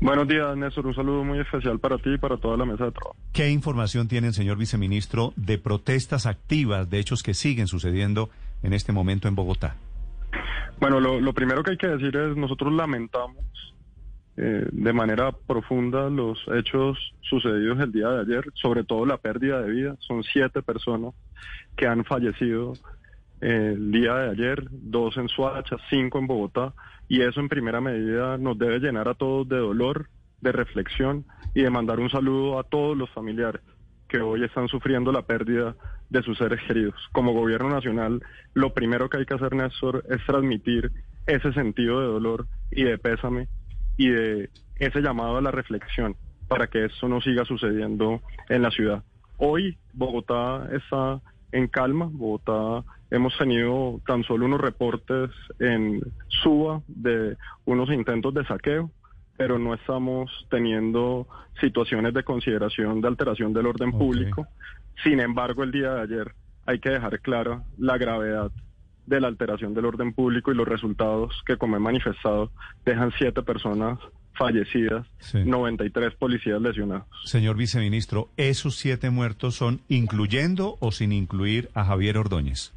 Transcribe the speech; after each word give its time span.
Buenos 0.00 0.26
días, 0.26 0.56
Néstor. 0.56 0.86
Un 0.86 0.94
saludo 0.94 1.24
muy 1.24 1.38
especial 1.38 1.78
para 1.78 1.96
ti 1.98 2.14
y 2.14 2.18
para 2.18 2.36
toda 2.36 2.56
la 2.56 2.64
mesa 2.64 2.86
de 2.86 2.92
trabajo. 2.92 3.16
¿Qué 3.32 3.50
información 3.50 4.08
tiene 4.08 4.28
el 4.28 4.34
señor 4.34 4.56
viceministro 4.56 5.32
de 5.36 5.58
protestas 5.58 6.26
activas, 6.26 6.90
de 6.90 6.98
hechos 6.98 7.22
que 7.22 7.34
siguen 7.34 7.68
sucediendo 7.68 8.30
en 8.62 8.72
este 8.72 8.92
momento 8.92 9.28
en 9.28 9.34
Bogotá? 9.34 9.76
Bueno, 10.80 10.98
lo, 10.98 11.20
lo 11.20 11.32
primero 11.32 11.62
que 11.62 11.72
hay 11.72 11.76
que 11.76 11.88
decir 11.88 12.16
es 12.16 12.36
nosotros 12.36 12.72
lamentamos 12.72 13.36
eh, 14.34 14.66
de 14.72 14.92
manera 14.94 15.30
profunda 15.30 16.08
los 16.08 16.38
hechos 16.54 16.98
sucedidos 17.20 17.78
el 17.80 17.92
día 17.92 18.08
de 18.08 18.20
ayer, 18.22 18.50
sobre 18.54 18.82
todo 18.82 19.04
la 19.04 19.18
pérdida 19.18 19.60
de 19.60 19.70
vida. 19.70 19.96
Son 20.00 20.22
siete 20.22 20.62
personas 20.62 21.14
que 21.76 21.86
han 21.86 22.04
fallecido 22.04 22.72
el 23.42 23.90
día 23.90 24.14
de 24.14 24.30
ayer, 24.30 24.68
dos 24.70 25.16
en 25.16 25.28
Suacha, 25.28 25.76
cinco 25.90 26.20
en 26.20 26.28
Bogotá, 26.28 26.72
y 27.08 27.22
eso 27.22 27.40
en 27.40 27.48
primera 27.48 27.80
medida 27.80 28.38
nos 28.38 28.56
debe 28.56 28.78
llenar 28.78 29.08
a 29.08 29.14
todos 29.14 29.48
de 29.48 29.58
dolor, 29.58 30.08
de 30.40 30.52
reflexión 30.52 31.24
y 31.52 31.62
de 31.62 31.70
mandar 31.70 31.98
un 31.98 32.08
saludo 32.08 32.60
a 32.60 32.62
todos 32.62 32.96
los 32.96 33.10
familiares 33.10 33.60
que 34.08 34.20
hoy 34.20 34.44
están 34.44 34.68
sufriendo 34.68 35.10
la 35.10 35.22
pérdida 35.22 35.74
de 36.08 36.22
sus 36.22 36.38
seres 36.38 36.60
queridos. 36.68 36.94
Como 37.10 37.32
gobierno 37.32 37.68
nacional, 37.68 38.22
lo 38.54 38.72
primero 38.72 39.08
que 39.08 39.18
hay 39.18 39.26
que 39.26 39.34
hacer, 39.34 39.54
Néstor, 39.54 40.04
es 40.08 40.24
transmitir 40.24 40.92
ese 41.26 41.52
sentido 41.52 42.00
de 42.00 42.06
dolor 42.06 42.46
y 42.70 42.84
de 42.84 42.98
pésame 42.98 43.48
y 43.96 44.08
de 44.08 44.50
ese 44.76 45.00
llamado 45.00 45.38
a 45.38 45.42
la 45.42 45.50
reflexión 45.50 46.14
para 46.46 46.68
que 46.68 46.84
eso 46.84 47.08
no 47.08 47.20
siga 47.20 47.44
sucediendo 47.44 48.20
en 48.48 48.62
la 48.62 48.70
ciudad. 48.70 49.02
Hoy 49.38 49.78
Bogotá 49.94 50.68
está 50.72 51.20
en 51.50 51.66
calma, 51.66 52.08
Bogotá 52.10 52.84
hemos 53.12 53.36
tenido 53.36 54.00
tan 54.06 54.24
solo 54.24 54.46
unos 54.46 54.60
reportes 54.60 55.30
en 55.58 56.00
Suba 56.28 56.80
de 56.88 57.36
unos 57.66 57.90
intentos 57.90 58.32
de 58.32 58.44
saqueo, 58.46 58.90
pero 59.36 59.58
no 59.58 59.74
estamos 59.74 60.30
teniendo 60.50 61.28
situaciones 61.60 62.14
de 62.14 62.24
consideración 62.24 63.02
de 63.02 63.08
alteración 63.08 63.52
del 63.52 63.66
orden 63.66 63.92
público. 63.92 64.46
Sin 65.04 65.20
embargo, 65.20 65.62
el 65.62 65.72
día 65.72 65.92
de 65.94 66.00
ayer 66.02 66.32
hay 66.64 66.78
que 66.78 66.88
dejar 66.88 67.20
clara 67.20 67.62
la 67.76 67.98
gravedad 67.98 68.50
de 69.06 69.20
la 69.20 69.28
alteración 69.28 69.74
del 69.74 69.84
orden 69.84 70.14
público 70.14 70.50
y 70.50 70.54
los 70.54 70.66
resultados 70.66 71.42
que, 71.44 71.56
como 71.58 71.76
he 71.76 71.80
manifestado, 71.80 72.50
dejan 72.86 73.12
siete 73.18 73.42
personas 73.42 73.98
fallecidas, 74.34 75.06
Sí. 75.18 75.44
93 75.44 76.14
policías 76.14 76.62
lesionados. 76.62 77.06
Señor 77.24 77.56
viceministro, 77.56 78.30
¿esos 78.38 78.76
siete 78.76 79.10
muertos 79.10 79.54
son 79.54 79.80
incluyendo 79.88 80.76
o 80.80 80.92
sin 80.92 81.12
incluir 81.12 81.68
a 81.74 81.84
Javier 81.84 82.16
Ordóñez? 82.16 82.72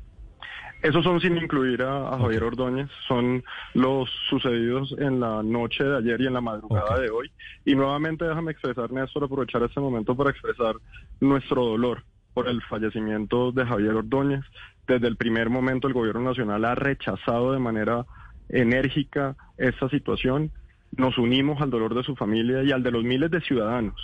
Esos 0.86 1.04
son 1.04 1.20
sin 1.20 1.36
incluir 1.36 1.82
a, 1.82 2.10
a 2.14 2.20
Javier 2.20 2.44
Ordóñez, 2.44 2.92
son 3.08 3.44
los 3.74 4.08
sucedidos 4.30 4.94
en 5.00 5.20
la 5.20 5.42
noche 5.42 5.84
de 5.84 5.98
ayer 5.98 6.22
y 6.22 6.28
en 6.28 6.34
la 6.34 6.42
madrugada 6.42 7.00
de 7.00 7.10
hoy. 7.10 7.32
Y 7.66 7.74
nuevamente 7.74 8.24
déjame 8.24 8.52
expresar, 8.52 8.92
Néstor, 8.92 9.24
aprovechar 9.24 9.64
este 9.64 9.80
momento 9.80 10.16
para 10.16 10.30
expresar 10.30 10.76
nuestro 11.20 11.66
dolor 11.66 12.04
por 12.36 12.48
el 12.48 12.62
fallecimiento 12.62 13.52
de 13.52 13.66
Javier 13.66 13.96
Ordóñez. 13.96 14.46
Desde 14.86 15.08
el 15.08 15.18
primer 15.18 15.50
momento 15.50 15.88
el 15.88 15.96
gobierno 15.96 16.22
nacional 16.22 16.64
ha 16.66 16.76
rechazado 16.76 17.52
de 17.52 17.58
manera 17.58 18.06
enérgica 18.50 19.36
esta 19.58 19.90
situación. 19.90 20.52
Nos 20.96 21.18
unimos 21.18 21.64
al 21.64 21.72
dolor 21.72 21.96
de 21.96 22.04
su 22.04 22.16
familia 22.16 22.62
y 22.62 22.72
al 22.72 22.84
de 22.84 22.92
los 22.92 23.04
miles 23.04 23.32
de 23.32 23.42
ciudadanos 23.42 23.96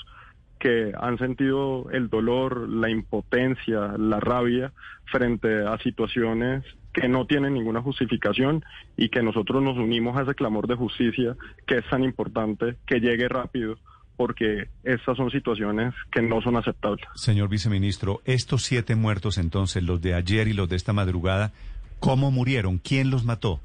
que 0.61 0.93
han 0.95 1.17
sentido 1.17 1.89
el 1.91 2.07
dolor, 2.09 2.69
la 2.69 2.87
impotencia, 2.87 3.97
la 3.97 4.19
rabia 4.19 4.71
frente 5.05 5.65
a 5.65 5.79
situaciones 5.79 6.63
que 6.93 7.07
no 7.07 7.25
tienen 7.25 7.55
ninguna 7.55 7.81
justificación 7.81 8.63
y 8.95 9.09
que 9.09 9.23
nosotros 9.23 9.63
nos 9.63 9.77
unimos 9.77 10.15
a 10.17 10.21
ese 10.21 10.35
clamor 10.35 10.67
de 10.67 10.75
justicia 10.75 11.35
que 11.65 11.77
es 11.77 11.89
tan 11.89 12.03
importante 12.03 12.75
que 12.85 12.99
llegue 12.99 13.27
rápido 13.27 13.77
porque 14.17 14.67
estas 14.83 15.17
son 15.17 15.31
situaciones 15.31 15.95
que 16.11 16.21
no 16.21 16.41
son 16.41 16.55
aceptables. 16.55 17.07
Señor 17.15 17.49
viceministro, 17.49 18.21
estos 18.25 18.61
siete 18.61 18.95
muertos 18.95 19.39
entonces, 19.39 19.81
los 19.81 19.99
de 19.99 20.13
ayer 20.13 20.47
y 20.47 20.53
los 20.53 20.69
de 20.69 20.75
esta 20.75 20.93
madrugada, 20.93 21.53
¿cómo 21.99 22.29
murieron? 22.29 22.77
¿Quién 22.77 23.09
los 23.09 23.25
mató? 23.25 23.61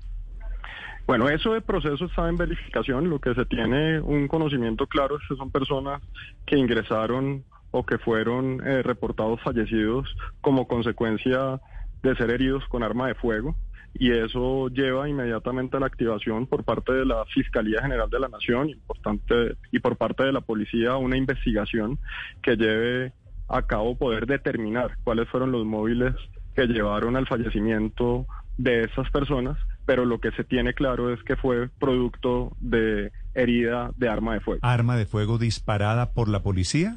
Bueno, 1.07 1.29
eso 1.29 1.55
de 1.55 1.61
proceso 1.61 2.07
está 2.07 2.29
en 2.29 2.37
verificación. 2.37 3.09
Lo 3.09 3.21
que 3.21 3.35
se 3.35 3.45
tiene 3.47 4.01
un 4.01 4.27
conocimiento 4.27 4.87
claro 4.89 5.17
es 5.17 5.23
que 5.29 5.37
son 5.37 5.53
personas 5.53 6.03
que 6.45 6.59
ingresaron 6.59 7.45
o 7.71 7.87
que 7.87 7.99
fueron 7.99 8.61
eh, 8.67 8.83
reportados 8.83 9.41
fallecidos 9.43 10.13
como 10.41 10.67
consecuencia 10.67 11.61
de 12.03 12.17
ser 12.17 12.31
heridos 12.31 12.65
con 12.69 12.83
arma 12.83 13.07
de 13.07 13.15
fuego. 13.15 13.55
Y 13.95 14.11
eso 14.11 14.69
lleva 14.69 15.09
inmediatamente 15.09 15.77
a 15.77 15.81
la 15.81 15.87
activación 15.87 16.47
por 16.47 16.65
parte 16.65 16.93
de 16.93 17.07
la 17.07 17.25
Fiscalía 17.27 17.81
General 17.81 18.11
de 18.11 18.21
la 18.21 18.29
Nación 18.29 18.69
importante, 18.69 19.57
y 19.73 19.79
por 19.79 19.97
parte 19.97 20.25
de 20.25 20.33
la 20.33 20.41
policía 20.41 20.97
una 20.97 21.17
investigación 21.17 21.99
que 22.43 22.57
lleve 22.57 23.13
a 23.49 23.63
cabo 23.63 23.97
poder 23.97 24.27
determinar 24.27 24.99
cuáles 25.05 25.29
fueron 25.29 25.53
los 25.53 25.65
móviles 25.65 26.15
que 26.55 26.67
llevaron 26.67 27.17
al 27.17 27.27
fallecimiento 27.27 28.27
de 28.59 28.85
esas 28.85 29.11
personas, 29.11 29.57
pero 29.87 30.05
lo 30.05 30.21
que 30.21 30.33
se 30.33 30.45
tiene 30.45 30.75
claro 30.75 31.13
es 31.13 31.23
que 31.23 31.37
fue 31.37 31.69
producto 31.79 32.55
de 32.61 33.13
herida 33.35 33.93
de 33.97 34.09
arma 34.09 34.35
de 34.35 34.41
fuego. 34.41 34.61
¿Arma 34.63 34.97
de 34.97 35.07
fuego 35.07 35.39
disparada 35.39 36.13
por 36.13 36.29
la 36.29 36.43
policía? 36.43 36.97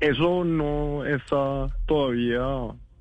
Eso 0.00 0.44
no 0.44 1.06
está 1.06 1.68
todavía 1.86 2.42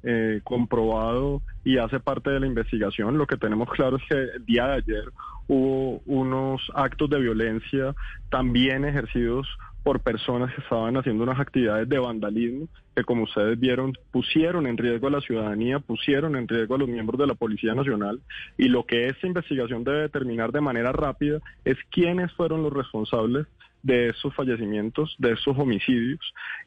eh, 0.03 0.41
comprobado 0.43 1.41
y 1.65 1.77
hace 1.77 1.99
parte 1.99 2.29
de 2.29 2.39
la 2.39 2.47
investigación. 2.47 3.17
Lo 3.17 3.25
que 3.25 3.37
tenemos 3.37 3.69
claro 3.69 3.97
es 3.97 4.03
que 4.07 4.15
el 4.35 4.45
día 4.45 4.67
de 4.67 4.73
ayer 4.73 5.03
hubo 5.47 6.01
unos 6.05 6.61
actos 6.75 7.09
de 7.09 7.19
violencia 7.19 7.95
también 8.29 8.85
ejercidos 8.85 9.47
por 9.83 9.99
personas 9.99 10.53
que 10.53 10.61
estaban 10.61 10.95
haciendo 10.97 11.23
unas 11.23 11.39
actividades 11.39 11.87
de 11.89 11.99
vandalismo 11.99 12.67
que 12.95 13.03
como 13.03 13.23
ustedes 13.23 13.59
vieron 13.59 13.93
pusieron 14.11 14.65
en 14.67 14.77
riesgo 14.77 15.07
a 15.07 15.11
la 15.11 15.21
ciudadanía, 15.21 15.79
pusieron 15.79 16.35
en 16.35 16.47
riesgo 16.47 16.75
a 16.75 16.77
los 16.77 16.87
miembros 16.87 17.19
de 17.19 17.27
la 17.27 17.35
Policía 17.35 17.73
Nacional 17.73 18.21
y 18.57 18.69
lo 18.69 18.85
que 18.85 19.07
esta 19.07 19.27
investigación 19.27 19.83
debe 19.83 20.01
determinar 20.01 20.51
de 20.51 20.61
manera 20.61 20.91
rápida 20.91 21.39
es 21.65 21.77
quiénes 21.91 22.31
fueron 22.33 22.63
los 22.63 22.71
responsables 22.71 23.47
de 23.81 24.07
esos 24.09 24.33
fallecimientos, 24.33 25.13
de 25.17 25.33
esos 25.33 25.57
homicidios 25.57 26.21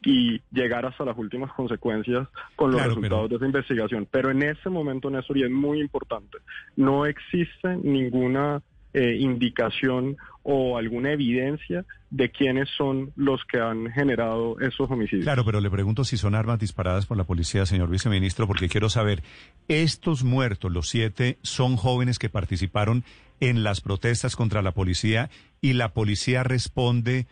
y 0.05 0.39
llegar 0.51 0.85
hasta 0.85 1.03
las 1.03 1.17
últimas 1.17 1.51
consecuencias 1.53 2.27
con 2.55 2.69
los 2.69 2.77
Claro, 2.79 2.89
resultados 2.95 3.23
pero- 3.23 3.27
de 3.29 3.35
esa 3.37 3.45
investigación. 3.47 4.07
Pero 4.11 4.29
en 4.29 4.43
ese 4.43 4.69
momento, 4.69 5.09
Néstor, 5.09 5.37
y 5.37 5.43
es 5.43 5.49
muy 5.49 5.79
importante, 5.81 6.37
no 6.75 7.07
existe 7.07 7.75
ninguna 7.77 8.61
eh, 8.93 9.17
indicación 9.19 10.17
o 10.43 10.77
alguna 10.77 11.11
evidencia 11.11 11.85
de 12.09 12.31
quiénes 12.31 12.69
son 12.69 13.11
los 13.17 13.43
que 13.45 13.59
han 13.59 13.91
generado 13.91 14.57
esos 14.61 14.89
homicidios. 14.89 15.25
Claro, 15.25 15.43
pero 15.43 15.59
le 15.59 15.69
pregunto 15.69 16.05
si 16.05 16.15
son 16.15 16.35
armas 16.35 16.57
disparadas 16.57 17.05
por 17.05 17.17
la 17.17 17.25
policía, 17.25 17.65
señor 17.65 17.89
viceministro, 17.89 18.47
porque 18.47 18.69
quiero 18.69 18.89
saber, 18.89 19.23
¿estos 19.67 20.23
muertos, 20.23 20.71
los 20.71 20.87
siete, 20.87 21.37
son 21.41 21.75
jóvenes 21.75 22.17
que 22.17 22.29
participaron 22.29 23.03
en 23.41 23.63
las 23.63 23.81
protestas 23.81 24.35
contra 24.35 24.61
la 24.61 24.71
policía 24.71 25.29
y 25.59 25.73
la 25.73 25.89
policía 25.89 26.43
responde 26.43 27.27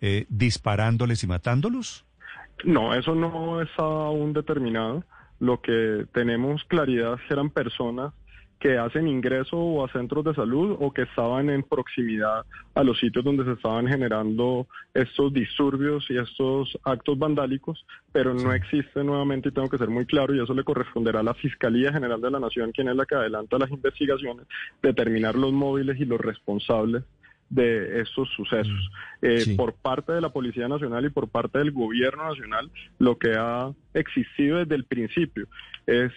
eh, 0.00 0.26
disparándoles 0.28 1.22
y 1.22 1.28
matándolos? 1.28 2.04
No, 2.64 2.94
eso 2.94 3.14
no 3.14 3.62
está 3.62 3.82
aún 3.82 4.32
determinado. 4.32 5.04
Lo 5.38 5.60
que 5.60 6.06
tenemos 6.12 6.64
claridad 6.64 7.14
es 7.14 7.20
que 7.28 7.34
eran 7.34 7.50
personas 7.50 8.12
que 8.58 8.78
hacen 8.78 9.06
ingreso 9.06 9.56
o 9.58 9.84
a 9.84 9.92
centros 9.92 10.24
de 10.24 10.34
salud 10.34 10.76
o 10.80 10.92
que 10.92 11.02
estaban 11.02 11.50
en 11.50 11.62
proximidad 11.62 12.46
a 12.74 12.82
los 12.82 12.98
sitios 12.98 13.24
donde 13.24 13.44
se 13.44 13.52
estaban 13.52 13.86
generando 13.86 14.66
estos 14.94 15.32
disturbios 15.32 16.06
y 16.08 16.16
estos 16.16 16.78
actos 16.84 17.18
vandálicos, 17.18 17.84
pero 18.12 18.32
no 18.32 18.52
existe 18.52 19.04
nuevamente, 19.04 19.50
y 19.50 19.52
tengo 19.52 19.68
que 19.68 19.78
ser 19.78 19.88
muy 19.88 20.06
claro, 20.06 20.34
y 20.34 20.42
eso 20.42 20.54
le 20.54 20.64
corresponderá 20.64 21.20
a 21.20 21.22
la 21.22 21.34
Fiscalía 21.34 21.92
General 21.92 22.20
de 22.20 22.30
la 22.30 22.40
Nación, 22.40 22.72
quien 22.72 22.88
es 22.88 22.96
la 22.96 23.04
que 23.04 23.14
adelanta 23.14 23.58
las 23.58 23.70
investigaciones, 23.70 24.46
determinar 24.82 25.34
los 25.34 25.52
móviles 25.52 26.00
y 26.00 26.06
los 26.06 26.20
responsables 26.20 27.04
de 27.50 28.00
estos 28.00 28.28
sucesos. 28.30 28.90
Eh, 29.22 29.40
sí. 29.40 29.54
Por 29.54 29.74
parte 29.74 30.12
de 30.12 30.20
la 30.20 30.30
Policía 30.30 30.66
Nacional 30.66 31.04
y 31.04 31.10
por 31.10 31.28
parte 31.28 31.58
del 31.58 31.72
Gobierno 31.72 32.24
Nacional, 32.24 32.70
lo 32.98 33.18
que 33.18 33.34
ha 33.36 33.72
existido 33.94 34.58
desde 34.58 34.74
el 34.74 34.84
principio 34.84 35.46
es 35.86 36.12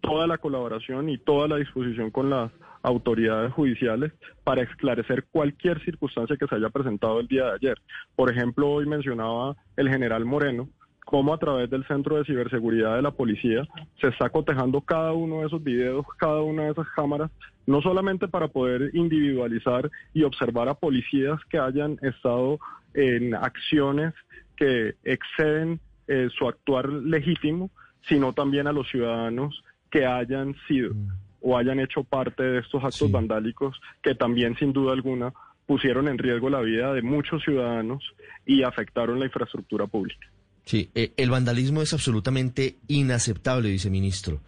toda 0.00 0.26
la 0.26 0.38
colaboración 0.38 1.08
y 1.08 1.18
toda 1.18 1.48
la 1.48 1.56
disposición 1.56 2.10
con 2.10 2.30
las 2.30 2.50
autoridades 2.82 3.52
judiciales 3.52 4.12
para 4.44 4.62
esclarecer 4.62 5.24
cualquier 5.30 5.82
circunstancia 5.84 6.36
que 6.36 6.46
se 6.46 6.54
haya 6.54 6.70
presentado 6.70 7.20
el 7.20 7.28
día 7.28 7.46
de 7.46 7.52
ayer. 7.52 7.78
Por 8.16 8.30
ejemplo, 8.30 8.70
hoy 8.70 8.86
mencionaba 8.86 9.56
el 9.76 9.88
general 9.88 10.24
Moreno 10.24 10.68
cómo 11.04 11.34
a 11.34 11.38
través 11.38 11.68
del 11.68 11.84
Centro 11.86 12.16
de 12.16 12.24
Ciberseguridad 12.24 12.94
de 12.94 13.02
la 13.02 13.10
Policía 13.10 13.66
se 14.00 14.08
está 14.08 14.30
cotejando 14.30 14.80
cada 14.80 15.12
uno 15.12 15.40
de 15.40 15.48
esos 15.48 15.62
videos, 15.62 16.06
cada 16.18 16.40
una 16.40 16.64
de 16.64 16.70
esas 16.70 16.86
cámaras, 16.94 17.30
no 17.66 17.82
solamente 17.82 18.28
para 18.28 18.48
poder 18.48 18.90
individualizar 18.94 19.90
y 20.14 20.22
observar 20.22 20.68
a 20.68 20.74
policías 20.74 21.40
que 21.50 21.58
hayan 21.58 21.98
estado 22.02 22.60
en 22.94 23.34
acciones 23.34 24.14
que 24.56 24.94
exceden 25.02 25.80
eh, 26.06 26.28
su 26.36 26.48
actuar 26.48 26.88
legítimo, 26.88 27.70
sino 28.08 28.32
también 28.32 28.66
a 28.68 28.72
los 28.72 28.88
ciudadanos 28.88 29.64
que 29.90 30.06
hayan 30.06 30.54
sido 30.68 30.94
o 31.40 31.56
hayan 31.56 31.80
hecho 31.80 32.04
parte 32.04 32.42
de 32.42 32.60
estos 32.60 32.84
actos 32.84 33.10
vandálicos 33.10 33.80
que 34.02 34.14
también 34.14 34.56
sin 34.58 34.72
duda 34.72 34.92
alguna 34.92 35.32
pusieron 35.66 36.08
en 36.08 36.18
riesgo 36.18 36.50
la 36.50 36.60
vida 36.60 36.92
de 36.92 37.02
muchos 37.02 37.42
ciudadanos 37.42 38.02
y 38.44 38.62
afectaron 38.62 39.18
la 39.18 39.26
infraestructura 39.26 39.86
pública. 39.86 40.28
Sí, 40.64 40.90
eh, 40.94 41.12
el 41.16 41.30
vandalismo 41.30 41.82
es 41.82 41.92
absolutamente 41.92 42.76
inaceptable, 42.88 43.70
viceministro. 43.70 44.40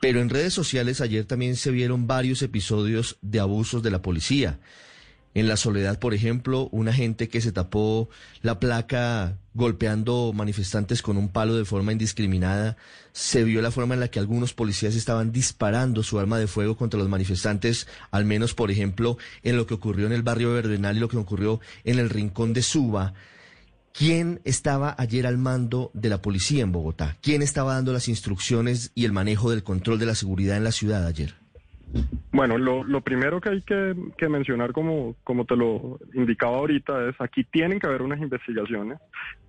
Pero 0.00 0.20
en 0.20 0.28
redes 0.28 0.52
sociales 0.52 1.00
ayer 1.00 1.24
también 1.24 1.56
se 1.56 1.70
vieron 1.70 2.06
varios 2.06 2.42
episodios 2.42 3.18
de 3.22 3.40
abusos 3.40 3.82
de 3.82 3.90
la 3.90 4.02
policía. 4.02 4.58
En 5.34 5.48
la 5.48 5.56
soledad, 5.56 5.98
por 5.98 6.14
ejemplo, 6.14 6.68
una 6.70 6.92
gente 6.92 7.28
que 7.28 7.40
se 7.40 7.50
tapó 7.50 8.08
la 8.40 8.60
placa 8.60 9.36
golpeando 9.52 10.32
manifestantes 10.32 11.02
con 11.02 11.16
un 11.16 11.28
palo 11.28 11.56
de 11.56 11.64
forma 11.64 11.92
indiscriminada. 11.92 12.76
Se 13.12 13.42
vio 13.42 13.60
la 13.60 13.72
forma 13.72 13.94
en 13.94 14.00
la 14.00 14.08
que 14.08 14.20
algunos 14.20 14.54
policías 14.54 14.94
estaban 14.94 15.32
disparando 15.32 16.02
su 16.02 16.20
arma 16.20 16.38
de 16.38 16.46
fuego 16.46 16.76
contra 16.76 16.98
los 16.98 17.08
manifestantes, 17.08 17.88
al 18.12 18.24
menos, 18.24 18.54
por 18.54 18.70
ejemplo, 18.70 19.18
en 19.42 19.56
lo 19.56 19.66
que 19.66 19.74
ocurrió 19.74 20.06
en 20.06 20.12
el 20.12 20.22
barrio 20.22 20.52
Verdenal 20.52 20.96
y 20.96 21.00
lo 21.00 21.08
que 21.08 21.16
ocurrió 21.16 21.60
en 21.84 21.98
el 21.98 22.10
rincón 22.10 22.52
de 22.52 22.62
Suba. 22.62 23.14
¿Quién 23.92 24.40
estaba 24.44 24.94
ayer 24.98 25.24
al 25.26 25.38
mando 25.38 25.92
de 25.94 26.08
la 26.08 26.20
policía 26.20 26.62
en 26.62 26.72
Bogotá? 26.72 27.16
¿Quién 27.22 27.42
estaba 27.42 27.74
dando 27.74 27.92
las 27.92 28.08
instrucciones 28.08 28.90
y 28.96 29.04
el 29.04 29.12
manejo 29.12 29.50
del 29.50 29.62
control 29.62 30.00
de 30.00 30.06
la 30.06 30.16
seguridad 30.16 30.56
en 30.56 30.64
la 30.64 30.72
ciudad 30.72 31.06
ayer? 31.06 31.43
Bueno, 32.32 32.58
lo, 32.58 33.00
primero 33.02 33.40
que 33.40 33.48
hay 33.48 33.62
que, 33.62 34.28
mencionar, 34.28 34.72
como, 34.72 35.14
como 35.22 35.44
te 35.44 35.54
lo 35.56 36.00
indicaba 36.14 36.56
ahorita, 36.56 37.08
es 37.08 37.14
aquí 37.20 37.44
tienen 37.44 37.78
que 37.78 37.86
haber 37.86 38.02
unas 38.02 38.20
investigaciones, 38.20 38.98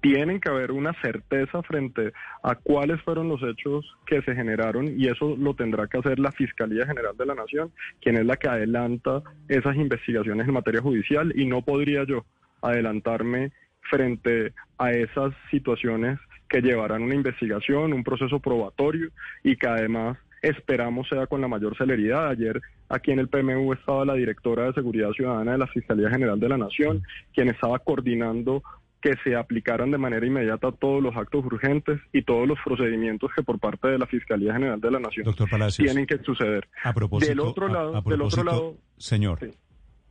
tienen 0.02 0.40
que 0.40 0.52
haber 0.52 0.72
una 0.72 0.94
certeza 1.02 1.64
frente 1.64 2.14
a 2.44 2.54
cuáles 2.54 3.02
fueron 3.02 3.28
los 3.28 3.42
hechos 3.42 3.92
que 4.06 4.22
se 4.22 4.36
generaron 4.36 4.88
y 5.00 5.08
eso 5.08 5.36
lo 5.36 5.56
tendrá 5.56 5.88
que 5.88 5.98
hacer 5.98 6.20
la 6.20 6.32
Fiscalía 6.32 6.86
General 6.86 7.18
de 7.18 7.26
la 7.26 7.34
Nación, 7.34 7.72
quien 8.02 8.18
es 8.18 8.26
la 8.26 8.38
que 8.38 8.50
adelanta 8.50 9.24
esas 9.48 9.76
investigaciones 9.78 10.48
en 10.48 10.54
materia 10.54 10.82
judicial 10.82 11.34
y 11.36 11.48
no 11.48 11.64
podría 11.64 12.04
yo 12.04 12.24
adelantarme 12.62 13.52
frente 13.90 14.54
a 14.78 14.92
esas 14.92 15.34
situaciones 15.50 16.20
que 16.50 16.62
llevarán 16.62 17.02
una 17.02 17.16
investigación, 17.16 17.94
un 17.94 18.04
proceso 18.04 18.40
probatorio 18.40 19.10
y 19.44 19.56
que 19.58 19.68
además 19.68 20.18
esperamos 20.42 21.08
sea 21.10 21.28
con 21.28 21.42
la 21.42 21.48
mayor 21.48 21.78
celeridad. 21.78 22.30
Ayer 22.30 22.62
aquí 22.90 23.12
en 23.12 23.20
el 23.20 23.28
PMU 23.28 23.74
estaba 23.74 24.06
la 24.06 24.14
directora 24.14 24.66
de 24.66 24.74
Seguridad 24.74 25.12
Ciudadana 25.12 25.54
de 25.54 25.58
la 25.58 25.68
Fiscalía 25.68 26.10
General 26.10 26.40
de 26.40 26.50
la 26.50 26.58
Nación, 26.58 27.04
quien 27.34 27.50
estaba 27.50 27.80
coordinando 27.80 28.64
que 29.02 29.14
se 29.24 29.36
aplicaran 29.36 29.92
de 29.92 30.00
manera 30.00 30.26
inmediata 30.26 30.72
todos 30.72 31.02
los 31.02 31.16
actos 31.16 31.46
urgentes 31.46 32.02
y 32.12 32.24
todos 32.24 32.48
los 32.48 32.58
procedimientos 32.66 33.30
que 33.36 33.44
por 33.44 33.60
parte 33.60 33.88
de 33.88 34.00
la 34.00 34.08
Fiscalía 34.08 34.54
General 34.54 34.82
de 34.82 34.90
la 34.90 35.00
Nación 35.00 35.28
tienen 35.78 36.08
que 36.08 36.18
suceder. 36.20 36.68
A 36.84 36.92
propósito, 36.92 37.30
del 37.30 37.40
otro 37.40 37.68
lado, 37.68 38.02
del 38.02 38.22
otro 38.24 38.44
lado, 38.44 38.76
señor. 38.98 39.40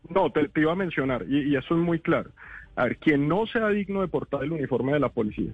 No, 0.09 0.31
te, 0.31 0.49
iba 0.61 0.73
a 0.73 0.77
mencionar 0.77 1.25
y, 1.29 1.51
y 1.51 1.57
eso 1.57 1.75
es 1.75 1.81
muy 1.81 1.99
claro. 1.99 2.31
A 2.77 2.85
ver, 2.85 2.99
quien 2.99 3.27
no 3.27 3.47
sea 3.47 3.69
digno 3.69 4.01
de 4.01 4.07
portar 4.07 4.45
el 4.45 4.53
uniforme 4.53 4.93
de 4.93 5.01
la 5.01 5.09
policía, 5.09 5.53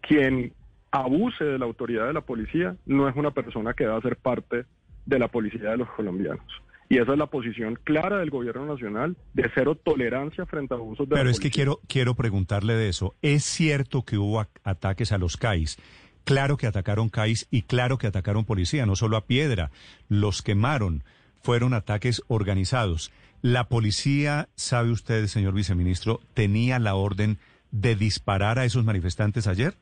quien 0.00 0.52
abuse 0.92 1.44
de 1.44 1.58
la 1.58 1.64
autoridad 1.64 2.06
de 2.06 2.12
la 2.12 2.20
policía 2.20 2.76
no 2.86 3.08
es 3.08 3.16
una 3.16 3.32
persona 3.32 3.74
que 3.74 3.86
va 3.86 3.96
a 3.96 4.02
ser 4.02 4.16
parte 4.16 4.66
de 5.06 5.18
la 5.18 5.28
policía 5.28 5.70
de 5.70 5.78
los 5.78 5.90
colombianos. 5.90 6.46
Y 6.88 6.98
esa 6.98 7.12
es 7.12 7.18
la 7.18 7.26
posición 7.26 7.78
clara 7.82 8.18
del 8.18 8.28
gobierno 8.28 8.66
nacional 8.66 9.16
de 9.32 9.50
cero 9.54 9.74
tolerancia 9.74 10.44
frente 10.44 10.74
a 10.74 10.76
abusos 10.76 11.08
de 11.08 11.16
Pero 11.16 11.30
es 11.30 11.40
que 11.40 11.50
quiero, 11.50 11.80
quiero 11.88 12.14
preguntarle 12.14 12.74
de 12.74 12.90
eso. 12.90 13.14
¿Es 13.22 13.44
cierto 13.44 14.02
que 14.02 14.18
hubo 14.18 14.46
ataques 14.62 15.10
a 15.10 15.18
los 15.18 15.38
CAIs? 15.38 15.78
Claro 16.24 16.58
que 16.58 16.66
atacaron 16.66 17.08
CAIs 17.08 17.48
y 17.50 17.62
claro 17.62 17.96
que 17.96 18.06
atacaron 18.06 18.44
policía, 18.44 18.84
no 18.84 18.94
solo 18.94 19.16
a 19.16 19.24
piedra. 19.26 19.70
Los 20.08 20.42
quemaron. 20.42 21.02
Fueron 21.42 21.72
ataques 21.72 22.22
organizados. 22.28 23.10
¿La 23.40 23.68
policía, 23.68 24.50
sabe 24.54 24.90
usted, 24.90 25.26
señor 25.28 25.54
viceministro, 25.54 26.20
tenía 26.34 26.78
la 26.78 26.94
orden 26.94 27.38
de 27.70 27.96
disparar 27.96 28.58
a 28.58 28.66
esos 28.66 28.84
manifestantes 28.84 29.46
ayer? 29.46 29.74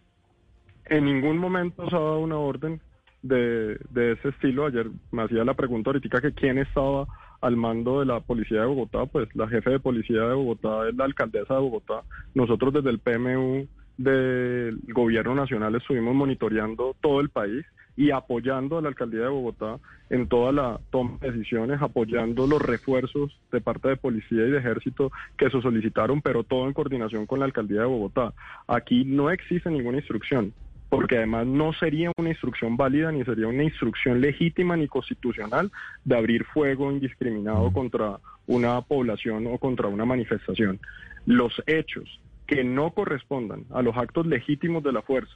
En 0.91 1.05
ningún 1.05 1.39
momento 1.39 1.89
se 1.89 1.95
ha 1.95 2.01
dado 2.01 2.19
una 2.19 2.37
orden 2.37 2.81
de, 3.23 3.79
ese 3.95 4.29
estilo. 4.29 4.67
Ayer 4.67 4.89
me 5.13 5.23
hacía 5.23 5.45
la 5.45 5.55
pregunta 5.55 5.91
ahorita 5.91 6.21
que 6.21 6.33
quién 6.33 6.59
estaba 6.59 7.07
al 7.41 7.57
mando 7.57 8.01
de 8.01 8.07
la 8.07 8.19
policía 8.19 8.63
de 8.63 8.67
Bogotá, 8.67 9.07
pues 9.07 9.29
la 9.37 9.47
jefe 9.47 9.71
de 9.71 9.79
policía 9.79 10.23
de 10.23 10.35
Bogotá 10.35 10.89
es 10.89 10.97
la 10.97 11.05
alcaldesa 11.05 11.55
de 11.55 11.61
Bogotá. 11.61 12.03
Nosotros 12.35 12.75
desde 12.75 12.91
el 12.91 12.99
PMU 12.99 13.69
del 13.99 14.81
gobierno 14.89 15.37
nacional 15.37 15.77
estuvimos 15.77 16.13
monitoreando 16.13 16.97
todo 17.01 17.21
el 17.21 17.29
país 17.29 17.65
y 17.97 18.11
apoyando 18.11 18.77
a 18.79 18.83
la 18.83 18.89
alcaldía 18.89 19.21
de 19.21 19.29
Bogotá 19.29 19.79
en 20.11 20.27
toda 20.27 20.51
la 20.51 20.81
toma 20.91 21.19
de 21.21 21.31
decisiones, 21.31 21.81
apoyando 21.81 22.49
los 22.49 22.61
refuerzos 22.61 23.39
de 23.53 23.61
parte 23.61 23.89
de 23.91 23.97
policía 23.97 24.45
y 24.45 24.51
de 24.51 24.59
ejército 24.59 25.13
que 25.39 25.51
se 25.51 25.63
solicitaron, 25.63 26.21
pero 26.21 26.43
todo 26.43 26.67
en 26.67 26.73
coordinación 26.73 27.27
con 27.27 27.39
la 27.39 27.45
alcaldía 27.45 27.83
de 27.83 27.87
Bogotá. 27.87 28.33
Aquí 28.67 29.05
no 29.05 29.31
existe 29.31 29.71
ninguna 29.71 29.99
instrucción 29.99 30.53
porque 30.91 31.17
además 31.17 31.47
no 31.47 31.73
sería 31.73 32.11
una 32.19 32.31
instrucción 32.31 32.77
válida 32.77 33.11
ni 33.13 33.25
sería 33.25 33.47
una 33.47 33.63
instrucción 33.63 34.21
legítima 34.21 34.77
ni 34.77 34.89
constitucional 34.89 35.71
de 36.05 36.17
abrir 36.17 36.45
fuego 36.45 36.91
indiscriminado 36.91 37.73
contra 37.73 38.19
una 38.47 38.83
población 38.83 39.47
o 39.47 39.57
contra 39.59 39.87
una 39.87 40.05
manifestación. 40.05 40.81
Los 41.25 41.63
hechos 41.67 42.21
que 42.47 42.65
no 42.65 42.91
correspondan 42.91 43.65
a 43.71 43.83
los 43.83 43.97
actos 43.97 44.27
legítimos 44.27 44.83
de 44.83 44.93
la 44.93 45.03
fuerza, 45.03 45.35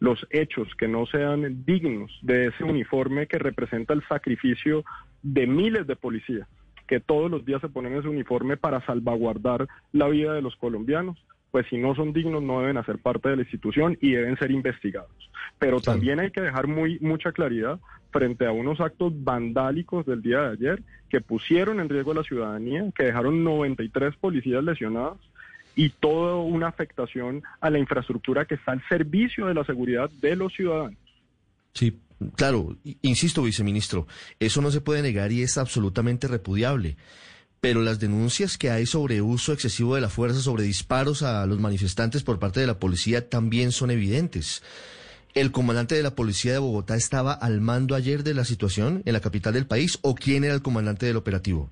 los 0.00 0.26
hechos 0.30 0.68
que 0.76 0.88
no 0.88 1.06
sean 1.06 1.64
dignos 1.64 2.10
de 2.22 2.48
ese 2.48 2.64
uniforme 2.64 3.28
que 3.28 3.38
representa 3.38 3.94
el 3.94 4.06
sacrificio 4.08 4.84
de 5.22 5.46
miles 5.46 5.86
de 5.86 5.94
policías 5.94 6.48
que 6.88 6.98
todos 6.98 7.30
los 7.30 7.44
días 7.44 7.60
se 7.60 7.68
ponen 7.68 7.94
ese 7.94 8.08
uniforme 8.08 8.56
para 8.56 8.84
salvaguardar 8.86 9.68
la 9.92 10.08
vida 10.08 10.32
de 10.32 10.42
los 10.42 10.56
colombianos, 10.56 11.22
pues 11.50 11.66
si 11.68 11.78
no 11.78 11.94
son 11.94 12.12
dignos 12.12 12.42
no 12.42 12.60
deben 12.60 12.76
hacer 12.76 12.98
parte 12.98 13.28
de 13.28 13.36
la 13.36 13.42
institución 13.42 13.96
y 14.00 14.12
deben 14.12 14.36
ser 14.36 14.50
investigados. 14.50 15.10
Pero 15.58 15.80
también 15.80 16.20
hay 16.20 16.30
que 16.30 16.40
dejar 16.40 16.66
muy 16.66 16.98
mucha 17.00 17.32
claridad 17.32 17.80
frente 18.10 18.46
a 18.46 18.52
unos 18.52 18.80
actos 18.80 19.12
vandálicos 19.22 20.06
del 20.06 20.22
día 20.22 20.42
de 20.42 20.52
ayer 20.52 20.82
que 21.08 21.20
pusieron 21.20 21.80
en 21.80 21.88
riesgo 21.88 22.12
a 22.12 22.16
la 22.16 22.22
ciudadanía, 22.22 22.84
que 22.94 23.04
dejaron 23.04 23.44
93 23.44 24.16
policías 24.16 24.62
lesionados 24.62 25.18
y 25.74 25.90
toda 25.90 26.36
una 26.36 26.68
afectación 26.68 27.42
a 27.60 27.70
la 27.70 27.78
infraestructura 27.78 28.44
que 28.44 28.56
está 28.56 28.72
al 28.72 28.82
servicio 28.88 29.46
de 29.46 29.54
la 29.54 29.64
seguridad 29.64 30.10
de 30.20 30.36
los 30.36 30.52
ciudadanos. 30.52 30.98
Sí, 31.72 31.96
claro, 32.34 32.76
insisto, 33.02 33.42
viceministro, 33.42 34.06
eso 34.40 34.60
no 34.60 34.70
se 34.70 34.80
puede 34.80 35.02
negar 35.02 35.30
y 35.30 35.42
es 35.42 35.56
absolutamente 35.56 36.26
repudiable 36.26 36.96
pero 37.60 37.82
las 37.82 37.98
denuncias 37.98 38.56
que 38.56 38.70
hay 38.70 38.86
sobre 38.86 39.20
uso 39.20 39.52
excesivo 39.52 39.94
de 39.94 40.00
la 40.00 40.08
fuerza, 40.08 40.40
sobre 40.40 40.62
disparos 40.62 41.22
a 41.22 41.44
los 41.46 41.58
manifestantes 41.58 42.22
por 42.22 42.38
parte 42.38 42.60
de 42.60 42.66
la 42.66 42.78
policía 42.78 43.28
también 43.28 43.72
son 43.72 43.90
evidentes. 43.90 44.62
¿El 45.34 45.52
comandante 45.52 45.94
de 45.94 46.02
la 46.02 46.14
policía 46.14 46.52
de 46.52 46.58
Bogotá 46.58 46.96
estaba 46.96 47.32
al 47.32 47.60
mando 47.60 47.94
ayer 47.94 48.22
de 48.22 48.34
la 48.34 48.44
situación 48.44 49.02
en 49.04 49.12
la 49.12 49.20
capital 49.20 49.52
del 49.54 49.66
país 49.66 49.98
o 50.02 50.14
quién 50.14 50.44
era 50.44 50.54
el 50.54 50.62
comandante 50.62 51.06
del 51.06 51.16
operativo? 51.16 51.70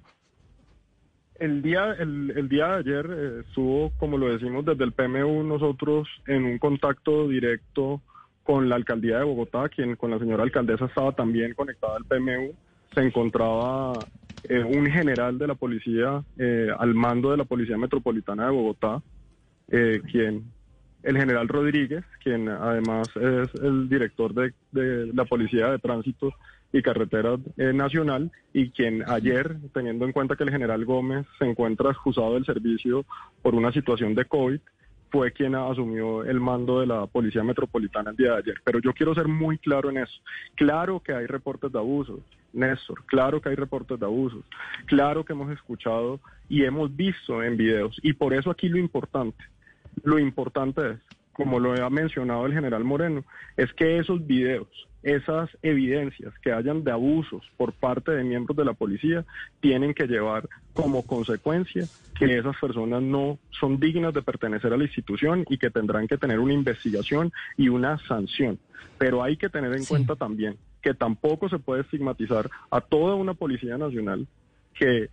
El 1.38 1.62
día, 1.62 1.92
el, 1.98 2.48
día 2.48 2.66
de 2.66 2.74
ayer 2.78 3.06
eh, 3.10 3.42
estuvo, 3.46 3.92
como 3.98 4.16
lo 4.16 4.32
decimos 4.32 4.64
desde 4.64 4.84
el 4.84 4.92
PMU, 4.92 5.42
nosotros 5.42 6.08
en 6.26 6.44
un 6.44 6.58
contacto 6.58 7.28
directo 7.28 8.00
con 8.42 8.68
la 8.68 8.76
alcaldía 8.76 9.18
de 9.18 9.24
Bogotá, 9.24 9.68
quien 9.68 9.96
con 9.96 10.10
la 10.10 10.18
señora 10.18 10.44
alcaldesa 10.44 10.86
estaba 10.86 11.12
también 11.12 11.52
conectada 11.54 11.96
al 11.96 12.04
PMU. 12.04 12.54
Se 12.94 13.00
encontraba 13.00 13.94
eh, 14.48 14.62
un 14.62 14.86
general 14.86 15.38
de 15.38 15.46
la 15.46 15.54
policía 15.54 16.22
eh, 16.38 16.68
al 16.78 16.94
mando 16.94 17.30
de 17.30 17.36
la 17.36 17.44
Policía 17.44 17.76
Metropolitana 17.76 18.46
de 18.46 18.52
Bogotá, 18.52 19.02
eh, 19.68 20.00
quien, 20.10 20.44
el 21.02 21.16
general 21.16 21.48
Rodríguez, 21.48 22.04
quien 22.22 22.48
además 22.48 23.08
es 23.16 23.54
el 23.62 23.88
director 23.88 24.34
de, 24.34 24.52
de 24.72 25.12
la 25.12 25.24
Policía 25.24 25.70
de 25.70 25.78
Tránsito 25.78 26.32
y 26.72 26.82
Carretera 26.82 27.36
Nacional, 27.56 28.30
y 28.52 28.70
quien 28.70 29.08
ayer, 29.08 29.56
teniendo 29.72 30.04
en 30.04 30.12
cuenta 30.12 30.36
que 30.36 30.44
el 30.44 30.50
general 30.50 30.84
Gómez 30.84 31.24
se 31.38 31.46
encuentra 31.46 31.90
excusado 31.90 32.34
del 32.34 32.44
servicio 32.44 33.04
por 33.40 33.54
una 33.54 33.72
situación 33.72 34.14
de 34.14 34.24
COVID, 34.24 34.60
fue 35.10 35.32
quien 35.32 35.54
asumió 35.54 36.24
el 36.24 36.40
mando 36.40 36.80
de 36.80 36.86
la 36.86 37.06
Policía 37.06 37.44
Metropolitana 37.44 38.10
el 38.10 38.16
día 38.16 38.32
de 38.32 38.38
ayer. 38.38 38.56
Pero 38.64 38.80
yo 38.80 38.92
quiero 38.92 39.14
ser 39.14 39.28
muy 39.28 39.58
claro 39.58 39.90
en 39.90 39.98
eso. 39.98 40.20
Claro 40.56 41.00
que 41.00 41.14
hay 41.14 41.26
reportes 41.26 41.72
de 41.72 41.78
abusos 41.78 42.20
Néstor, 42.56 43.04
claro 43.06 43.40
que 43.40 43.50
hay 43.50 43.54
reportes 43.54 44.00
de 44.00 44.06
abusos, 44.06 44.44
claro 44.86 45.24
que 45.24 45.34
hemos 45.34 45.52
escuchado 45.52 46.20
y 46.48 46.64
hemos 46.64 46.94
visto 46.94 47.42
en 47.42 47.56
videos. 47.56 47.98
Y 48.02 48.14
por 48.14 48.32
eso 48.34 48.50
aquí 48.50 48.68
lo 48.68 48.78
importante, 48.78 49.44
lo 50.02 50.18
importante 50.18 50.92
es, 50.92 50.98
como 51.32 51.60
lo 51.60 51.72
ha 51.72 51.90
mencionado 51.90 52.46
el 52.46 52.54
general 52.54 52.82
Moreno, 52.82 53.24
es 53.56 53.72
que 53.74 53.98
esos 53.98 54.26
videos, 54.26 54.68
esas 55.06 55.48
evidencias 55.62 56.34
que 56.40 56.50
hayan 56.50 56.82
de 56.82 56.90
abusos 56.90 57.48
por 57.56 57.72
parte 57.72 58.10
de 58.10 58.24
miembros 58.24 58.56
de 58.56 58.64
la 58.64 58.72
policía, 58.72 59.24
tienen 59.60 59.94
que 59.94 60.08
llevar 60.08 60.48
como 60.72 61.06
consecuencia 61.06 61.84
que 62.18 62.36
esas 62.36 62.56
personas 62.56 63.02
no 63.02 63.38
son 63.50 63.78
dignas 63.78 64.12
de 64.14 64.22
pertenecer 64.22 64.72
a 64.72 64.76
la 64.76 64.82
institución 64.82 65.44
y 65.48 65.58
que 65.58 65.70
tendrán 65.70 66.08
que 66.08 66.18
tener 66.18 66.40
una 66.40 66.54
investigación 66.54 67.32
y 67.56 67.68
una 67.68 67.98
sanción. 68.08 68.58
Pero 68.98 69.22
hay 69.22 69.36
que 69.36 69.48
tener 69.48 69.72
en 69.76 69.84
cuenta 69.84 70.16
también 70.16 70.56
que 70.82 70.92
tampoco 70.92 71.48
se 71.48 71.60
puede 71.60 71.82
estigmatizar 71.82 72.50
a 72.68 72.80
toda 72.80 73.14
una 73.14 73.34
Policía 73.34 73.78
Nacional 73.78 74.26
que 74.74 75.08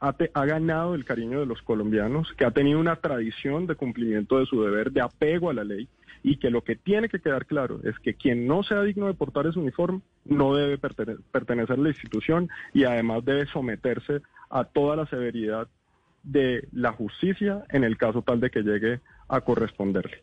ha, 0.00 0.16
ha, 0.32 0.44
ganado 0.46 0.94
el 0.94 1.04
cariño 1.04 1.40
de 1.40 1.46
los 1.46 1.60
colombianos, 1.60 2.32
que 2.32 2.46
ha 2.46 2.50
tenido 2.50 2.80
una 2.80 2.96
tradición 2.96 3.66
de 3.66 3.74
cumplimiento 3.74 4.38
de 4.38 4.46
su 4.46 4.62
deber, 4.62 4.90
de 4.90 5.02
apego 5.02 5.50
a 5.50 5.54
la 5.54 5.64
ley, 5.64 5.86
y 6.22 6.36
que 6.36 6.50
lo 6.50 6.62
que 6.62 6.76
tiene 6.76 7.08
que 7.08 7.20
quedar 7.20 7.46
claro 7.46 7.80
es 7.84 7.98
que 7.98 8.14
quien 8.14 8.46
no 8.46 8.62
sea 8.62 8.82
digno 8.82 9.06
de 9.06 9.14
portar 9.14 9.46
ese 9.46 9.58
uniforme 9.58 10.00
no 10.24 10.54
debe 10.54 10.78
pertenecer, 10.78 11.22
pertenecer 11.30 11.78
a 11.78 11.82
la 11.82 11.88
institución 11.88 12.48
y 12.72 12.84
además 12.84 13.24
debe 13.24 13.46
someterse 13.46 14.20
a 14.50 14.64
toda 14.64 14.96
la 14.96 15.06
severidad 15.06 15.68
de 16.22 16.68
la 16.72 16.92
justicia 16.92 17.64
en 17.70 17.84
el 17.84 17.96
caso 17.96 18.22
tal 18.22 18.40
de 18.40 18.50
que 18.50 18.62
llegue 18.62 19.00
a 19.28 19.40
corresponderle. 19.40 20.22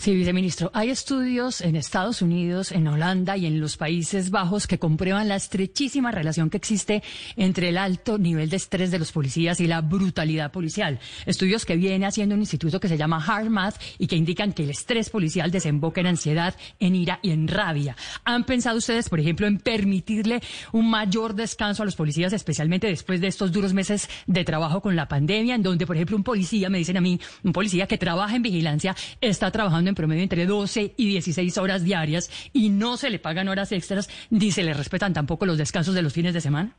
Sí, 0.00 0.14
viceministro. 0.14 0.70
Hay 0.72 0.88
estudios 0.88 1.60
en 1.60 1.76
Estados 1.76 2.22
Unidos, 2.22 2.72
en 2.72 2.88
Holanda 2.88 3.36
y 3.36 3.44
en 3.44 3.60
los 3.60 3.76
Países 3.76 4.30
Bajos 4.30 4.66
que 4.66 4.78
comprueban 4.78 5.28
la 5.28 5.36
estrechísima 5.36 6.10
relación 6.10 6.48
que 6.48 6.56
existe 6.56 7.02
entre 7.36 7.68
el 7.68 7.76
alto 7.76 8.16
nivel 8.16 8.48
de 8.48 8.56
estrés 8.56 8.90
de 8.90 8.98
los 8.98 9.12
policías 9.12 9.60
y 9.60 9.66
la 9.66 9.82
brutalidad 9.82 10.52
policial. 10.52 11.00
Estudios 11.26 11.66
que 11.66 11.76
viene 11.76 12.06
haciendo 12.06 12.34
un 12.34 12.40
instituto 12.40 12.80
que 12.80 12.88
se 12.88 12.96
llama 12.96 13.22
HeartMath 13.22 13.74
y 13.98 14.06
que 14.06 14.16
indican 14.16 14.54
que 14.54 14.62
el 14.62 14.70
estrés 14.70 15.10
policial 15.10 15.50
desemboca 15.50 16.00
en 16.00 16.06
ansiedad, 16.06 16.54
en 16.78 16.94
ira 16.94 17.20
y 17.22 17.32
en 17.32 17.46
rabia. 17.46 17.94
¿Han 18.24 18.44
pensado 18.44 18.78
ustedes, 18.78 19.10
por 19.10 19.20
ejemplo, 19.20 19.46
en 19.46 19.58
permitirle 19.58 20.40
un 20.72 20.88
mayor 20.88 21.34
descanso 21.34 21.82
a 21.82 21.84
los 21.84 21.96
policías, 21.96 22.32
especialmente 22.32 22.86
después 22.86 23.20
de 23.20 23.26
estos 23.26 23.52
duros 23.52 23.74
meses 23.74 24.08
de 24.26 24.44
trabajo 24.44 24.80
con 24.80 24.96
la 24.96 25.08
pandemia, 25.08 25.56
en 25.56 25.62
donde, 25.62 25.86
por 25.86 25.96
ejemplo, 25.96 26.16
un 26.16 26.24
policía, 26.24 26.70
me 26.70 26.78
dicen 26.78 26.96
a 26.96 27.02
mí, 27.02 27.20
un 27.44 27.52
policía 27.52 27.86
que 27.86 27.98
trabaja 27.98 28.34
en 28.34 28.40
vigilancia, 28.40 28.96
está 29.20 29.50
trabajando 29.50 29.89
en 29.90 29.94
promedio 29.94 30.22
entre 30.22 30.46
12 30.46 30.94
y 30.96 31.06
16 31.06 31.58
horas 31.58 31.84
diarias 31.84 32.30
y 32.52 32.70
no 32.70 32.96
se 32.96 33.10
le 33.10 33.18
pagan 33.18 33.48
horas 33.48 33.72
extras 33.72 34.08
ni 34.30 34.50
se 34.50 34.62
le 34.62 34.72
respetan 34.72 35.12
tampoco 35.12 35.44
los 35.44 35.58
descansos 35.58 35.94
de 35.94 36.02
los 36.02 36.14
fines 36.14 36.32
de 36.32 36.40
semana? 36.40 36.74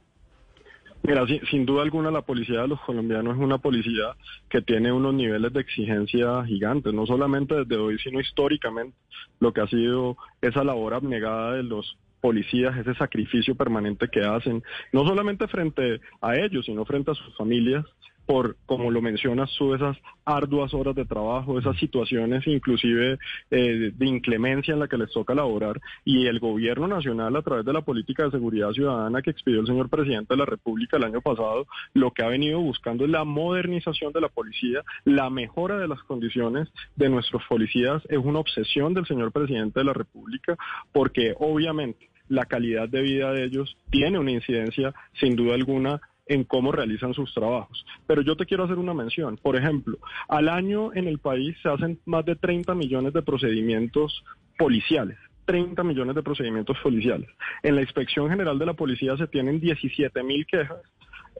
Mira, 1.03 1.25
sin, 1.25 1.43
sin, 1.47 1.65
duda 1.65 1.81
alguna 1.81 2.11
la 2.11 2.21
policía 2.21 2.61
de 2.61 2.67
los 2.67 2.81
colombianos 2.81 3.35
es 3.35 3.41
una 3.41 3.57
policía 3.57 4.15
que 4.49 4.61
tiene 4.61 4.91
unos 4.91 5.15
niveles 5.15 5.51
de 5.51 5.61
exigencia 5.61 6.43
gigantes, 6.45 6.93
no 6.93 7.07
solamente 7.07 7.55
desde 7.55 7.75
hoy, 7.75 7.97
sino 7.97 8.19
históricamente, 8.19 8.95
lo 9.39 9.51
que 9.51 9.61
ha 9.61 9.67
sido 9.67 10.17
esa 10.41 10.63
labor 10.63 10.93
abnegada 10.93 11.53
de 11.53 11.63
los 11.63 11.97
policías, 12.21 12.77
ese 12.77 12.93
sacrificio 12.93 13.55
permanente 13.55 14.07
que 14.09 14.21
hacen, 14.21 14.63
no 14.93 15.03
solamente 15.03 15.47
frente 15.47 15.99
a 16.21 16.35
ellos, 16.35 16.67
sino 16.67 16.85
frente 16.85 17.11
a 17.11 17.15
sus 17.15 17.35
familias, 17.35 17.83
por, 18.31 18.55
como 18.65 18.91
lo 18.91 19.01
mencionas 19.01 19.53
tú, 19.57 19.75
esas 19.75 19.97
arduas 20.23 20.73
horas 20.73 20.95
de 20.95 21.03
trabajo, 21.03 21.59
esas 21.59 21.75
situaciones 21.75 22.47
inclusive 22.47 23.19
eh, 23.49 23.91
de 23.93 24.05
inclemencia 24.05 24.73
en 24.73 24.79
la 24.79 24.87
que 24.87 24.95
les 24.95 25.11
toca 25.11 25.35
laborar 25.35 25.81
y 26.05 26.27
el 26.27 26.39
gobierno 26.39 26.87
nacional 26.87 27.35
a 27.35 27.41
través 27.41 27.65
de 27.65 27.73
la 27.73 27.81
política 27.81 28.23
de 28.23 28.31
seguridad 28.31 28.71
ciudadana 28.71 29.21
que 29.21 29.31
expidió 29.31 29.59
el 29.59 29.67
señor 29.67 29.89
presidente 29.89 30.33
de 30.33 30.37
la 30.37 30.45
República 30.45 30.95
el 30.95 31.03
año 31.03 31.19
pasado, 31.19 31.67
lo 31.93 32.11
que 32.11 32.23
ha 32.23 32.29
venido 32.29 32.61
buscando 32.61 33.03
es 33.03 33.09
la 33.09 33.25
modernización 33.25 34.13
de 34.13 34.21
la 34.21 34.29
policía, 34.29 34.81
la 35.03 35.29
mejora 35.29 35.77
de 35.77 35.89
las 35.89 36.01
condiciones 36.03 36.69
de 36.95 37.09
nuestros 37.09 37.43
policías, 37.49 38.01
es 38.07 38.17
una 38.17 38.39
obsesión 38.39 38.93
del 38.93 39.07
señor 39.07 39.33
presidente 39.33 39.81
de 39.81 39.85
la 39.87 39.93
República 39.93 40.55
porque 40.93 41.35
obviamente 41.37 42.09
la 42.29 42.45
calidad 42.45 42.87
de 42.87 43.01
vida 43.01 43.33
de 43.33 43.43
ellos 43.43 43.75
tiene 43.89 44.17
una 44.17 44.31
incidencia 44.31 44.93
sin 45.19 45.35
duda 45.35 45.55
alguna 45.55 45.99
en 46.31 46.45
cómo 46.45 46.71
realizan 46.71 47.13
sus 47.13 47.33
trabajos. 47.33 47.85
Pero 48.07 48.21
yo 48.21 48.37
te 48.37 48.45
quiero 48.45 48.63
hacer 48.63 48.77
una 48.77 48.93
mención. 48.93 49.37
Por 49.37 49.57
ejemplo, 49.57 49.97
al 50.29 50.47
año 50.47 50.93
en 50.93 51.07
el 51.07 51.19
país 51.19 51.57
se 51.61 51.67
hacen 51.67 51.99
más 52.05 52.23
de 52.23 52.37
30 52.37 52.73
millones 52.73 53.11
de 53.11 53.21
procedimientos 53.21 54.23
policiales. 54.57 55.17
30 55.45 55.83
millones 55.83 56.15
de 56.15 56.23
procedimientos 56.23 56.77
policiales. 56.81 57.29
En 57.63 57.75
la 57.75 57.81
Inspección 57.81 58.29
General 58.29 58.57
de 58.57 58.65
la 58.65 58.73
Policía 58.73 59.17
se 59.17 59.27
tienen 59.27 59.59
17 59.59 60.23
mil 60.23 60.45
quejas 60.45 60.79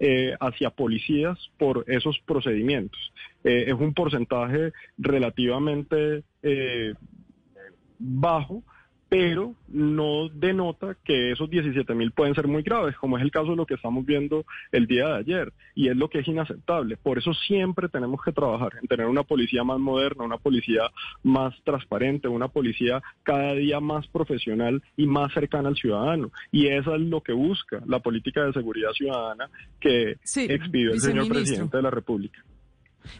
eh, 0.02 0.36
hacia 0.42 0.72
policías 0.72 1.40
por 1.58 1.86
esos 1.88 2.20
procedimientos. 2.26 3.00
Eh, 3.46 3.66
es 3.68 3.74
un 3.74 3.94
porcentaje 3.94 4.74
relativamente 4.98 6.24
eh, 6.44 6.94
bajo 7.98 8.64
pero 9.12 9.56
no 9.68 10.30
denota 10.30 10.96
que 11.04 11.34
esos 11.34 11.50
17 11.50 11.94
mil 11.96 12.14
pueden 12.14 12.34
ser 12.34 12.48
muy 12.48 12.64
graves, 12.64 12.96
como 12.96 13.18
es 13.18 13.24
el 13.24 13.30
caso 13.30 13.50
de 13.50 13.58
lo 13.58 13.66
que 13.66 13.74
estamos 13.74 14.06
viendo 14.06 14.46
el 14.72 14.88
día 14.88 15.06
de 15.06 15.16
ayer, 15.18 15.54
y 15.76 15.90
es 15.90 15.98
lo 15.98 16.10
que 16.10 16.20
es 16.20 16.28
inaceptable. 16.30 16.96
Por 16.96 17.18
eso 17.18 17.34
siempre 17.34 17.90
tenemos 17.90 18.22
que 18.24 18.32
trabajar 18.32 18.72
en 18.82 18.88
tener 18.88 19.08
una 19.08 19.24
policía 19.24 19.66
más 19.66 19.82
moderna, 19.82 20.24
una 20.24 20.38
policía 20.38 20.84
más 21.24 21.54
transparente, 21.66 22.30
una 22.30 22.48
policía 22.48 23.04
cada 23.24 23.54
día 23.54 23.82
más 23.82 24.08
profesional 24.08 24.82
y 24.96 25.08
más 25.08 25.34
cercana 25.34 25.68
al 25.68 25.76
ciudadano. 25.76 26.32
Y 26.50 26.68
eso 26.68 26.96
es 26.96 27.02
lo 27.02 27.20
que 27.20 27.34
busca 27.34 27.82
la 27.88 28.00
política 28.00 28.46
de 28.46 28.54
seguridad 28.54 28.94
ciudadana 28.94 29.50
que 29.82 30.12
expidió 30.12 30.94
el 30.94 31.02
señor 31.02 31.28
presidente 31.28 31.76
de 31.76 31.84
la 31.84 31.92
República. 31.92 32.46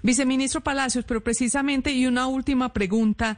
Viceministro 0.04 0.62
Palacios, 0.62 1.04
pero 1.04 1.22
precisamente, 1.22 1.92
y 1.92 2.08
una 2.08 2.28
última 2.28 2.72
pregunta, 2.72 3.38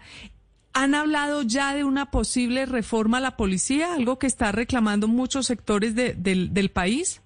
¿Han 0.74 0.96
hablado 0.96 1.44
ya 1.44 1.76
de 1.76 1.84
una 1.84 2.10
posible 2.10 2.66
reforma 2.66 3.18
a 3.18 3.22
la 3.22 3.38
policía, 3.38 3.94
algo 3.94 4.18
que 4.18 4.28
está 4.28 4.52
reclamando 4.52 5.08
muchos 5.08 5.46
sectores 5.46 5.96
del 5.96 6.70
país? 6.72 7.22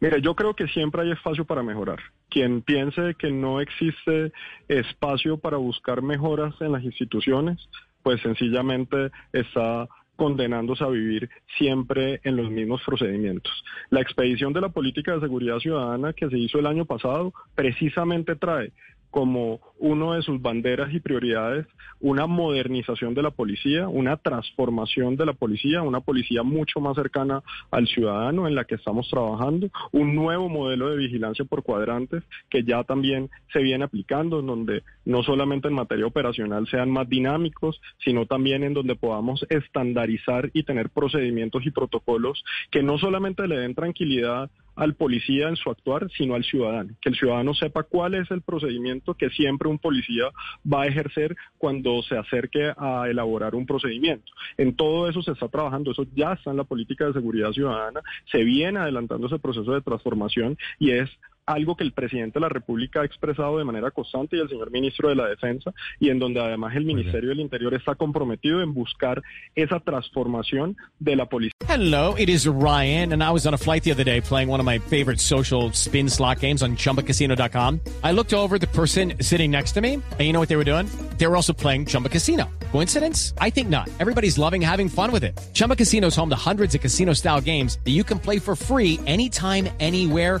Mira, 0.00 0.18
yo 0.18 0.34
creo 0.34 0.54
que 0.54 0.66
siempre 0.68 1.02
hay 1.02 1.12
espacio 1.12 1.44
para 1.44 1.62
mejorar. 1.62 2.00
Quien 2.28 2.62
piense 2.62 3.14
que 3.18 3.30
no 3.30 3.60
existe 3.60 4.32
espacio 4.66 5.36
para 5.36 5.58
buscar 5.58 6.02
mejoras 6.02 6.54
en 6.60 6.72
las 6.72 6.82
instituciones, 6.82 7.68
pues 8.02 8.20
sencillamente 8.22 9.10
está 9.32 9.86
condenándose 10.16 10.82
a 10.84 10.88
vivir 10.88 11.30
siempre 11.58 12.20
en 12.24 12.36
los 12.36 12.50
mismos 12.50 12.82
procedimientos. 12.84 13.52
La 13.90 14.00
expedición 14.00 14.52
de 14.52 14.60
la 14.60 14.70
política 14.70 15.14
de 15.14 15.20
seguridad 15.20 15.58
ciudadana 15.58 16.12
que 16.12 16.28
se 16.28 16.38
hizo 16.38 16.58
el 16.58 16.66
año 16.66 16.84
pasado 16.84 17.32
precisamente 17.54 18.36
trae 18.36 18.72
como 19.12 19.60
uno 19.78 20.14
de 20.14 20.22
sus 20.22 20.42
banderas 20.42 20.92
y 20.92 20.98
prioridades 20.98 21.66
una 22.02 22.26
modernización 22.26 23.14
de 23.14 23.22
la 23.22 23.30
policía, 23.30 23.88
una 23.88 24.16
transformación 24.16 25.16
de 25.16 25.24
la 25.24 25.34
policía, 25.34 25.82
una 25.82 26.00
policía 26.00 26.42
mucho 26.42 26.80
más 26.80 26.96
cercana 26.96 27.42
al 27.70 27.86
ciudadano 27.86 28.48
en 28.48 28.56
la 28.56 28.64
que 28.64 28.74
estamos 28.74 29.08
trabajando, 29.08 29.68
un 29.92 30.14
nuevo 30.14 30.48
modelo 30.48 30.90
de 30.90 30.96
vigilancia 30.96 31.44
por 31.44 31.62
cuadrantes 31.62 32.24
que 32.50 32.64
ya 32.64 32.82
también 32.82 33.30
se 33.52 33.60
viene 33.60 33.84
aplicando, 33.84 34.40
en 34.40 34.46
donde 34.46 34.82
no 35.04 35.22
solamente 35.22 35.68
en 35.68 35.74
materia 35.74 36.06
operacional 36.06 36.66
sean 36.68 36.90
más 36.90 37.08
dinámicos, 37.08 37.80
sino 38.04 38.26
también 38.26 38.64
en 38.64 38.74
donde 38.74 38.96
podamos 38.96 39.46
estandarizar 39.48 40.50
y 40.54 40.64
tener 40.64 40.90
procedimientos 40.90 41.64
y 41.64 41.70
protocolos 41.70 42.42
que 42.70 42.82
no 42.82 42.98
solamente 42.98 43.46
le 43.46 43.58
den 43.58 43.74
tranquilidad 43.74 44.50
al 44.76 44.94
policía 44.94 45.48
en 45.48 45.56
su 45.56 45.70
actuar, 45.70 46.10
sino 46.16 46.34
al 46.34 46.44
ciudadano, 46.44 46.94
que 47.00 47.10
el 47.10 47.16
ciudadano 47.16 47.54
sepa 47.54 47.82
cuál 47.82 48.14
es 48.14 48.30
el 48.30 48.42
procedimiento 48.42 49.14
que 49.14 49.30
siempre 49.30 49.68
un 49.68 49.78
policía 49.78 50.30
va 50.70 50.82
a 50.82 50.86
ejercer 50.86 51.36
cuando 51.58 52.02
se 52.02 52.16
acerque 52.16 52.72
a 52.76 53.08
elaborar 53.08 53.54
un 53.54 53.66
procedimiento. 53.66 54.32
En 54.56 54.74
todo 54.74 55.08
eso 55.08 55.22
se 55.22 55.32
está 55.32 55.48
trabajando, 55.48 55.92
eso 55.92 56.06
ya 56.14 56.32
está 56.32 56.50
en 56.50 56.56
la 56.56 56.64
política 56.64 57.06
de 57.06 57.12
seguridad 57.12 57.52
ciudadana, 57.52 58.00
se 58.30 58.42
viene 58.44 58.78
adelantando 58.78 59.26
ese 59.26 59.38
proceso 59.38 59.72
de 59.72 59.82
transformación 59.82 60.56
y 60.78 60.90
es 60.90 61.10
algo 61.46 61.76
que 61.76 61.84
el 61.84 61.92
presidente 61.92 62.34
de 62.34 62.40
la 62.40 62.48
República 62.48 63.00
ha 63.00 63.04
expresado 63.04 63.58
de 63.58 63.64
manera 63.64 63.90
constante 63.90 64.36
y 64.36 64.40
el 64.40 64.48
señor 64.48 64.70
ministro 64.70 65.08
de 65.08 65.16
la 65.16 65.28
Defensa, 65.28 65.72
y 65.98 66.08
en 66.10 66.18
donde 66.18 66.40
además 66.40 66.74
el 66.76 66.84
Ministerio 66.84 67.30
del 67.30 67.40
Interior 67.40 67.74
está 67.74 67.94
comprometido 67.94 68.62
en 68.62 68.74
buscar 68.74 69.22
esa 69.54 69.80
transformación 69.80 70.76
de 70.98 71.16
la 71.16 71.26
policía. 71.26 71.52
Hello, 71.68 72.14
it 72.16 72.28
is 72.28 72.46
Ryan, 72.46 73.12
and 73.12 73.22
I 73.22 73.30
was 73.30 73.46
on 73.46 73.54
a 73.54 73.58
flight 73.58 73.82
the 73.82 73.92
other 73.92 74.04
day 74.04 74.20
playing 74.20 74.48
one 74.48 74.60
of 74.60 74.66
my 74.66 74.78
favorite 74.78 75.20
social 75.20 75.72
spin 75.72 76.08
slot 76.08 76.40
games 76.40 76.62
on 76.62 76.76
chumbacasino.com. 76.76 77.80
I 78.04 78.12
looked 78.12 78.34
over 78.34 78.58
the 78.58 78.66
person 78.68 79.14
sitting 79.20 79.50
next 79.50 79.72
to 79.72 79.80
me, 79.80 79.94
and 79.94 80.20
you 80.20 80.32
know 80.32 80.40
what 80.40 80.48
they 80.48 80.56
were 80.56 80.64
doing? 80.64 80.86
They 81.18 81.26
were 81.26 81.36
also 81.36 81.52
playing 81.52 81.86
Chumba 81.86 82.08
Casino. 82.08 82.50
Coincidence? 82.72 83.32
I 83.38 83.50
think 83.50 83.68
not. 83.68 83.88
Everybody's 84.00 84.38
loving 84.38 84.60
having 84.60 84.88
fun 84.88 85.12
with 85.12 85.24
it. 85.24 85.38
Chumba 85.54 85.76
Casino 85.76 86.08
is 86.08 86.16
home 86.16 86.30
to 86.30 86.36
hundreds 86.36 86.74
of 86.74 86.80
casino 86.80 87.14
style 87.14 87.40
games 87.40 87.78
that 87.84 87.92
you 87.92 88.04
can 88.04 88.18
play 88.18 88.38
for 88.38 88.54
free 88.54 88.98
anytime, 89.06 89.68
anywhere 89.80 90.40